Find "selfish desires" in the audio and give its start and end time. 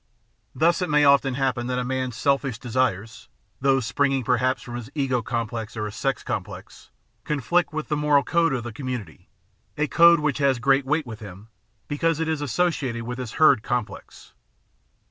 2.15-3.29